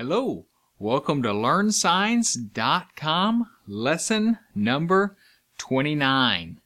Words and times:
Hello, 0.00 0.46
welcome 0.78 1.24
to 1.24 1.30
LearnSigns.com, 1.30 3.46
lesson 3.66 4.38
number 4.54 5.16
29. 5.58 6.60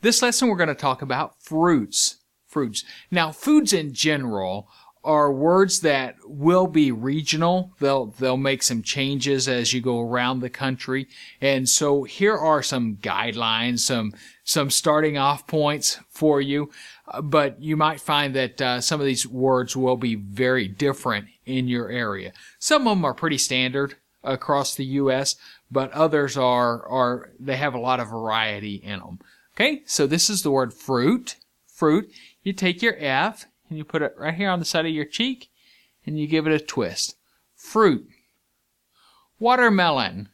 This 0.00 0.22
lesson 0.22 0.48
we're 0.48 0.56
going 0.56 0.68
to 0.68 0.74
talk 0.74 1.02
about 1.02 1.42
fruits. 1.42 2.20
Fruits. 2.46 2.82
Now, 3.10 3.32
foods 3.32 3.74
in 3.74 3.92
general 3.92 4.70
are 5.02 5.32
words 5.32 5.80
that 5.80 6.16
will 6.24 6.66
be 6.66 6.92
regional. 6.92 7.72
They'll 7.80 8.06
they'll 8.06 8.36
make 8.36 8.62
some 8.62 8.82
changes 8.82 9.48
as 9.48 9.72
you 9.72 9.80
go 9.80 10.00
around 10.00 10.40
the 10.40 10.50
country. 10.50 11.08
And 11.40 11.68
so 11.68 12.04
here 12.04 12.36
are 12.36 12.62
some 12.62 12.96
guidelines, 12.96 13.80
some 13.80 14.12
some 14.44 14.70
starting 14.70 15.16
off 15.16 15.46
points 15.46 15.98
for 16.10 16.40
you. 16.40 16.70
Uh, 17.08 17.22
but 17.22 17.62
you 17.62 17.76
might 17.76 18.00
find 18.00 18.34
that 18.34 18.60
uh, 18.60 18.80
some 18.80 19.00
of 19.00 19.06
these 19.06 19.26
words 19.26 19.76
will 19.76 19.96
be 19.96 20.16
very 20.16 20.68
different 20.68 21.26
in 21.46 21.66
your 21.66 21.88
area. 21.88 22.32
Some 22.58 22.86
of 22.86 22.96
them 22.96 23.04
are 23.04 23.14
pretty 23.14 23.38
standard 23.38 23.96
across 24.22 24.74
the 24.74 24.84
U.S., 24.84 25.36
but 25.70 25.90
others 25.92 26.36
are 26.36 26.86
are 26.86 27.30
they 27.40 27.56
have 27.56 27.74
a 27.74 27.80
lot 27.80 28.00
of 28.00 28.10
variety 28.10 28.74
in 28.74 28.98
them. 28.98 29.18
Okay, 29.54 29.82
so 29.86 30.06
this 30.06 30.28
is 30.28 30.42
the 30.42 30.50
word 30.50 30.74
fruit. 30.74 31.36
Fruit. 31.66 32.10
You 32.42 32.52
take 32.52 32.82
your 32.82 32.96
F 32.98 33.46
and 33.70 33.78
you 33.78 33.84
put 33.84 34.02
it 34.02 34.14
right 34.18 34.34
here 34.34 34.50
on 34.50 34.58
the 34.58 34.64
side 34.66 34.84
of 34.84 34.92
your 34.92 35.06
cheek 35.06 35.48
and 36.04 36.18
you 36.18 36.26
give 36.26 36.46
it 36.46 36.52
a 36.52 36.62
twist. 36.62 37.16
Fruit. 37.54 38.06
Watermelon. 39.38 40.28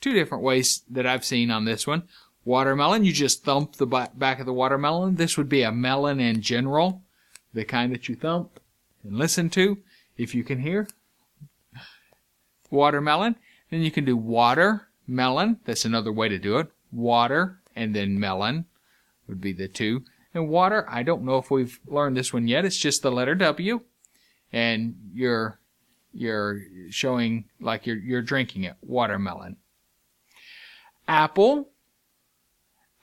Two 0.00 0.12
different 0.12 0.44
ways 0.44 0.82
that 0.88 1.06
I've 1.06 1.24
seen 1.24 1.50
on 1.50 1.64
this 1.64 1.86
one. 1.86 2.04
Watermelon, 2.44 3.04
you 3.04 3.12
just 3.12 3.42
thump 3.42 3.76
the 3.76 3.86
back 3.86 4.38
of 4.38 4.46
the 4.46 4.52
watermelon. 4.52 5.16
This 5.16 5.36
would 5.36 5.48
be 5.48 5.62
a 5.62 5.72
melon 5.72 6.20
in 6.20 6.42
general, 6.42 7.02
the 7.52 7.64
kind 7.64 7.92
that 7.92 8.08
you 8.08 8.14
thump 8.14 8.60
and 9.02 9.16
listen 9.16 9.50
to, 9.50 9.78
if 10.16 10.34
you 10.34 10.44
can 10.44 10.60
hear. 10.60 10.86
Watermelon. 12.70 13.36
Then 13.70 13.80
you 13.80 13.90
can 13.90 14.04
do 14.04 14.16
watermelon. 14.16 15.58
That's 15.64 15.84
another 15.84 16.12
way 16.12 16.28
to 16.28 16.38
do 16.38 16.58
it. 16.58 16.70
Water 16.92 17.60
and 17.74 17.94
then 17.94 18.20
melon 18.20 18.66
would 19.26 19.40
be 19.40 19.52
the 19.52 19.68
two. 19.68 20.04
And 20.34 20.48
water, 20.48 20.84
I 20.90 21.04
don't 21.04 21.22
know 21.22 21.38
if 21.38 21.50
we've 21.50 21.78
learned 21.86 22.16
this 22.16 22.32
one 22.32 22.48
yet. 22.48 22.64
It's 22.64 22.76
just 22.76 23.02
the 23.02 23.12
letter 23.12 23.36
W, 23.36 23.80
and 24.52 24.96
you're 25.14 25.60
you're 26.12 26.60
showing 26.90 27.44
like 27.60 27.86
you're 27.86 27.96
you're 27.96 28.22
drinking 28.22 28.64
it. 28.64 28.74
Watermelon. 28.82 29.56
Apple. 31.06 31.70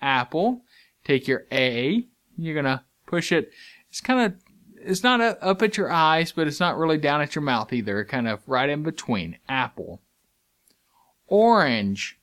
Apple. 0.02 0.64
Take 1.06 1.28
your 1.28 1.46
A. 1.54 2.06
You're 2.38 2.56
gonna 2.56 2.84
push 3.06 3.32
it. 3.32 3.52
It's 3.90 4.02
kind 4.02 4.20
of 4.20 4.34
it's 4.76 5.04
not 5.04 5.22
up 5.22 5.62
at 5.62 5.78
your 5.78 5.90
eyes, 5.90 6.34
but 6.34 6.48
it's 6.48 6.59
not 6.59 6.78
really 6.78 6.98
down 6.98 7.22
at 7.22 7.34
your 7.34 7.44
mouth 7.44 7.72
either. 7.72 8.04
Kind 8.04 8.28
of 8.28 8.42
right 8.46 8.70
in 8.70 8.84
between. 8.84 9.38
Apple. 9.48 10.02
Orange. 11.28 12.20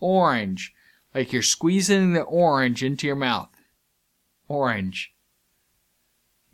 Orange. 0.00 0.74
Like 1.14 1.32
you're 1.32 1.42
squeezing 1.42 2.12
the 2.12 2.22
orange 2.22 2.84
into 2.84 3.06
your 3.06 3.16
mouth 3.16 3.49
orange. 4.50 5.12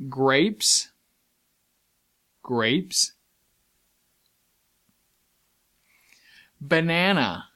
Grapes, 0.09 0.91
grapes. 2.43 3.13
Banana. 6.61 7.47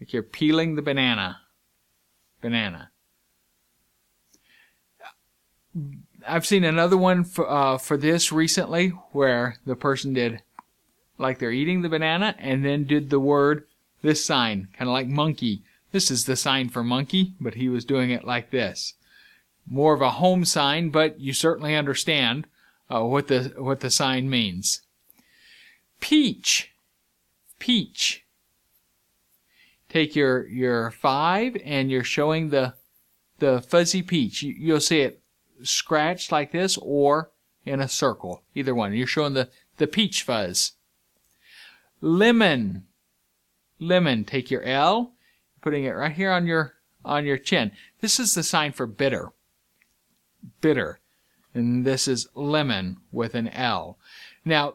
Like 0.00 0.12
you're 0.12 0.22
peeling 0.22 0.76
the 0.76 0.82
banana. 0.82 1.40
Banana. 2.40 2.90
I've 6.26 6.46
seen 6.46 6.62
another 6.62 6.96
one 6.96 7.24
for, 7.24 7.50
uh, 7.50 7.78
for 7.78 7.96
this 7.96 8.30
recently 8.30 8.90
where 9.10 9.56
the 9.66 9.74
person 9.74 10.12
did 10.12 10.42
like 11.18 11.38
they're 11.38 11.50
eating 11.50 11.82
the 11.82 11.88
banana 11.88 12.34
and 12.38 12.64
then 12.64 12.84
did 12.84 13.10
the 13.10 13.20
word, 13.20 13.64
this 14.02 14.24
sign, 14.24 14.68
kind 14.76 14.88
of 14.88 14.92
like 14.92 15.08
monkey 15.08 15.64
this 15.92 16.10
is 16.10 16.24
the 16.24 16.36
sign 16.36 16.70
for 16.70 16.82
monkey, 16.82 17.34
but 17.38 17.54
he 17.54 17.68
was 17.68 17.84
doing 17.84 18.10
it 18.10 18.24
like 18.24 18.50
this. 18.50 18.94
More 19.66 19.94
of 19.94 20.00
a 20.00 20.10
home 20.10 20.44
sign, 20.44 20.90
but 20.90 21.20
you 21.20 21.32
certainly 21.32 21.76
understand 21.76 22.46
uh, 22.90 23.04
what 23.04 23.28
the 23.28 23.52
what 23.58 23.80
the 23.80 23.90
sign 23.90 24.28
means. 24.28 24.82
Peach, 26.00 26.72
peach. 27.58 28.24
Take 29.88 30.16
your 30.16 30.48
your 30.48 30.90
five, 30.90 31.56
and 31.64 31.90
you're 31.90 32.02
showing 32.02 32.48
the 32.48 32.74
the 33.38 33.60
fuzzy 33.60 34.02
peach. 34.02 34.42
You, 34.42 34.54
you'll 34.58 34.80
see 34.80 35.02
it 35.02 35.22
scratched 35.62 36.32
like 36.32 36.52
this, 36.52 36.78
or 36.78 37.30
in 37.64 37.80
a 37.80 37.88
circle. 37.88 38.42
Either 38.54 38.74
one. 38.74 38.94
You're 38.94 39.06
showing 39.06 39.34
the 39.34 39.48
the 39.76 39.86
peach 39.86 40.22
fuzz. 40.22 40.72
Lemon, 42.00 42.86
lemon. 43.78 44.24
Take 44.24 44.50
your 44.50 44.62
L 44.62 45.12
putting 45.62 45.84
it 45.84 45.92
right 45.92 46.12
here 46.12 46.30
on 46.30 46.46
your 46.46 46.74
on 47.04 47.24
your 47.24 47.38
chin. 47.38 47.72
This 48.00 48.20
is 48.20 48.34
the 48.34 48.42
sign 48.42 48.72
for 48.72 48.86
bitter. 48.86 49.30
Bitter. 50.60 51.00
And 51.54 51.84
this 51.84 52.06
is 52.06 52.28
lemon 52.34 52.98
with 53.10 53.34
an 53.34 53.48
L. 53.48 53.98
Now, 54.44 54.74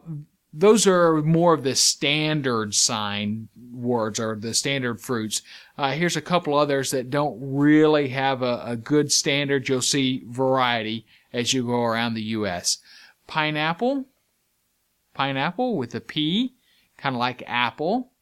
those 0.52 0.86
are 0.86 1.22
more 1.22 1.54
of 1.54 1.62
the 1.62 1.74
standard 1.74 2.74
sign 2.74 3.48
words 3.72 4.18
or 4.18 4.34
the 4.36 4.54
standard 4.54 5.00
fruits. 5.00 5.42
Uh, 5.76 5.92
here's 5.92 6.16
a 6.16 6.22
couple 6.22 6.54
others 6.54 6.90
that 6.90 7.10
don't 7.10 7.38
really 7.40 8.08
have 8.08 8.42
a, 8.42 8.62
a 8.64 8.76
good 8.76 9.12
standard. 9.12 9.68
You'll 9.68 9.82
see 9.82 10.24
variety 10.26 11.06
as 11.32 11.52
you 11.52 11.66
go 11.66 11.82
around 11.82 12.14
the 12.14 12.22
U.S. 12.22 12.78
Pineapple, 13.26 14.06
pineapple 15.12 15.76
with 15.76 15.94
a 15.94 16.00
P, 16.00 16.54
kind 16.96 17.14
of 17.14 17.20
like 17.20 17.42
apple, 17.46 18.12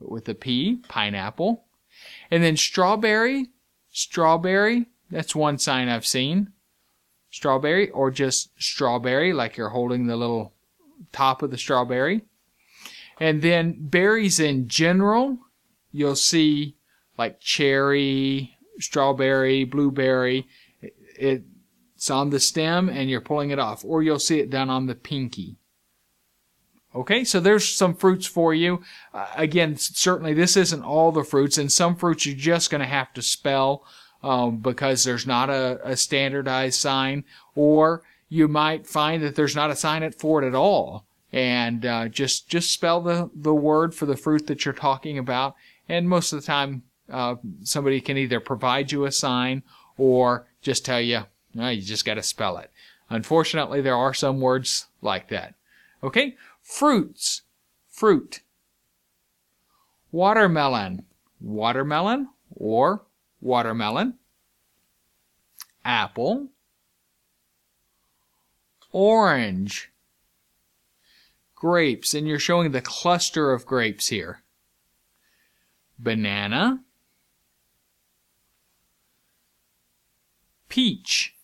but 0.00 0.10
with 0.10 0.28
a 0.28 0.34
P, 0.34 0.82
pineapple. 0.88 1.65
And 2.30 2.42
then 2.42 2.56
strawberry, 2.56 3.50
strawberry, 3.90 4.86
that's 5.10 5.34
one 5.34 5.58
sign 5.58 5.88
I've 5.88 6.06
seen. 6.06 6.52
Strawberry, 7.30 7.90
or 7.90 8.10
just 8.10 8.50
strawberry, 8.58 9.32
like 9.32 9.56
you're 9.56 9.68
holding 9.70 10.06
the 10.06 10.16
little 10.16 10.54
top 11.12 11.42
of 11.42 11.50
the 11.50 11.58
strawberry. 11.58 12.22
And 13.18 13.42
then 13.42 13.76
berries 13.78 14.40
in 14.40 14.68
general, 14.68 15.38
you'll 15.92 16.16
see 16.16 16.76
like 17.18 17.40
cherry, 17.40 18.56
strawberry, 18.78 19.64
blueberry. 19.64 20.46
It's 21.18 22.10
on 22.10 22.30
the 22.30 22.40
stem 22.40 22.88
and 22.88 23.08
you're 23.08 23.20
pulling 23.20 23.50
it 23.50 23.58
off, 23.58 23.84
or 23.84 24.02
you'll 24.02 24.18
see 24.18 24.40
it 24.40 24.50
down 24.50 24.70
on 24.70 24.86
the 24.86 24.94
pinky. 24.94 25.56
Okay, 26.96 27.24
so 27.24 27.40
there's 27.40 27.68
some 27.68 27.94
fruits 27.94 28.26
for 28.26 28.54
you. 28.54 28.82
Uh, 29.12 29.26
again, 29.36 29.76
certainly 29.76 30.32
this 30.32 30.56
isn't 30.56 30.82
all 30.82 31.12
the 31.12 31.24
fruits, 31.24 31.58
and 31.58 31.70
some 31.70 31.94
fruits 31.94 32.24
you're 32.24 32.34
just 32.34 32.70
going 32.70 32.80
to 32.80 32.86
have 32.86 33.12
to 33.12 33.20
spell 33.20 33.84
um, 34.22 34.56
because 34.56 35.04
there's 35.04 35.26
not 35.26 35.50
a, 35.50 35.78
a, 35.84 35.94
standardized 35.94 36.80
sign, 36.80 37.24
or 37.54 38.02
you 38.30 38.48
might 38.48 38.86
find 38.86 39.22
that 39.22 39.36
there's 39.36 39.54
not 39.54 39.70
a 39.70 39.76
sign 39.76 40.10
for 40.12 40.42
it 40.42 40.48
at 40.48 40.54
all, 40.54 41.04
and 41.34 41.84
uh, 41.84 42.08
just 42.08 42.48
just 42.48 42.72
spell 42.72 43.02
the 43.02 43.30
the 43.34 43.54
word 43.54 43.94
for 43.94 44.06
the 44.06 44.16
fruit 44.16 44.46
that 44.46 44.64
you're 44.64 44.72
talking 44.72 45.18
about. 45.18 45.54
And 45.90 46.08
most 46.08 46.32
of 46.32 46.40
the 46.40 46.46
time, 46.46 46.82
uh, 47.12 47.34
somebody 47.62 48.00
can 48.00 48.16
either 48.16 48.40
provide 48.40 48.90
you 48.90 49.04
a 49.04 49.12
sign 49.12 49.62
or 49.98 50.48
just 50.62 50.86
tell 50.86 51.00
you, 51.02 51.24
you 51.52 51.82
just 51.82 52.06
got 52.06 52.14
to 52.14 52.22
spell 52.22 52.56
it. 52.56 52.70
Unfortunately, 53.10 53.82
there 53.82 53.94
are 53.94 54.14
some 54.14 54.40
words 54.40 54.86
like 55.02 55.28
that. 55.28 55.54
Okay, 56.02 56.36
Fruits, 56.66 57.42
fruit. 57.88 58.40
Watermelon, 60.10 61.06
watermelon 61.40 62.28
or 62.54 63.06
watermelon. 63.40 64.18
Apple. 65.84 66.48
Orange. 68.90 69.92
Grapes, 71.54 72.14
and 72.14 72.26
you're 72.26 72.40
showing 72.40 72.72
the 72.72 72.82
cluster 72.82 73.52
of 73.52 73.64
grapes 73.64 74.08
here. 74.08 74.42
Banana. 75.98 76.80
Peach, 80.68 81.36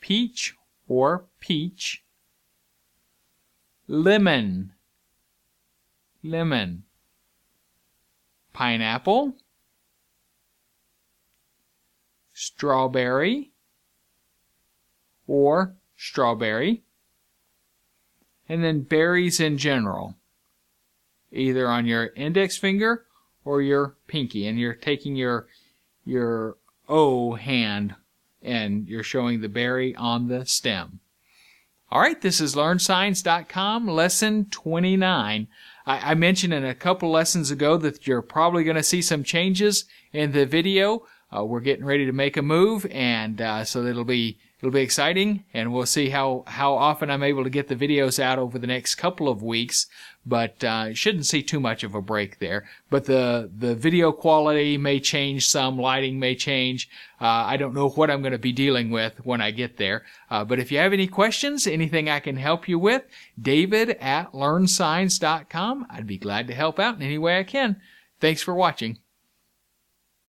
peach 0.00 0.56
or 0.88 1.26
peach 1.38 2.03
lemon, 3.86 4.72
lemon, 6.22 6.84
pineapple, 8.52 9.36
strawberry, 12.32 13.50
or 15.26 15.74
strawberry, 15.96 16.82
and 18.48 18.62
then 18.62 18.82
berries 18.82 19.40
in 19.40 19.56
general, 19.58 20.14
either 21.32 21.68
on 21.68 21.86
your 21.86 22.06
index 22.14 22.56
finger 22.56 23.06
or 23.44 23.62
your 23.62 23.96
pinky, 24.06 24.46
and 24.46 24.58
you're 24.58 24.74
taking 24.74 25.16
your 25.16 25.46
your 26.04 26.56
O 26.88 27.34
hand 27.34 27.94
and 28.42 28.86
you're 28.88 29.02
showing 29.02 29.40
the 29.40 29.48
berry 29.48 29.96
on 29.96 30.28
the 30.28 30.44
stem. 30.44 31.00
All 31.94 32.00
right, 32.00 32.20
this 32.20 32.40
is 32.40 32.56
LearnSigns.com, 32.56 33.86
lesson 33.86 34.46
29. 34.50 35.46
I, 35.86 36.10
I 36.10 36.14
mentioned 36.14 36.52
in 36.52 36.64
a 36.64 36.74
couple 36.74 37.08
lessons 37.08 37.52
ago 37.52 37.76
that 37.76 38.04
you're 38.04 38.20
probably 38.20 38.64
going 38.64 38.74
to 38.76 38.82
see 38.82 39.00
some 39.00 39.22
changes 39.22 39.84
in 40.12 40.32
the 40.32 40.44
video. 40.44 41.06
Uh, 41.32 41.44
we're 41.44 41.60
getting 41.60 41.84
ready 41.84 42.04
to 42.04 42.10
make 42.10 42.36
a 42.36 42.42
move, 42.42 42.84
and 42.90 43.40
uh, 43.40 43.62
so 43.62 43.84
it'll 43.84 44.02
be 44.02 44.40
it'll 44.64 44.72
be 44.72 44.80
exciting, 44.80 45.44
and 45.52 45.74
we'll 45.74 45.84
see 45.84 46.08
how 46.08 46.42
how 46.46 46.72
often 46.72 47.10
I'm 47.10 47.22
able 47.22 47.44
to 47.44 47.50
get 47.50 47.68
the 47.68 47.76
videos 47.76 48.18
out 48.18 48.38
over 48.38 48.58
the 48.58 48.66
next 48.66 48.94
couple 48.94 49.28
of 49.28 49.42
weeks. 49.42 49.86
But 50.24 50.64
uh, 50.64 50.94
shouldn't 50.94 51.26
see 51.26 51.42
too 51.42 51.60
much 51.60 51.84
of 51.84 51.94
a 51.94 52.00
break 52.00 52.38
there. 52.38 52.66
But 52.88 53.04
the 53.04 53.50
the 53.54 53.74
video 53.74 54.10
quality 54.10 54.78
may 54.78 55.00
change 55.00 55.46
some, 55.46 55.78
lighting 55.78 56.18
may 56.18 56.34
change. 56.34 56.88
Uh, 57.20 57.26
I 57.26 57.58
don't 57.58 57.74
know 57.74 57.90
what 57.90 58.10
I'm 58.10 58.22
going 58.22 58.32
to 58.32 58.38
be 58.38 58.52
dealing 58.52 58.90
with 58.90 59.20
when 59.22 59.42
I 59.42 59.50
get 59.50 59.76
there. 59.76 60.04
Uh, 60.30 60.46
but 60.46 60.58
if 60.58 60.72
you 60.72 60.78
have 60.78 60.94
any 60.94 61.08
questions, 61.08 61.66
anything 61.66 62.08
I 62.08 62.20
can 62.20 62.36
help 62.36 62.66
you 62.66 62.78
with, 62.78 63.02
David 63.38 63.90
at 64.00 64.32
LearnSigns.com. 64.32 65.86
I'd 65.90 66.06
be 66.06 66.16
glad 66.16 66.46
to 66.46 66.54
help 66.54 66.78
out 66.78 66.96
in 66.96 67.02
any 67.02 67.18
way 67.18 67.38
I 67.38 67.44
can. 67.44 67.76
Thanks 68.18 68.40
for 68.40 68.54
watching. 68.54 69.03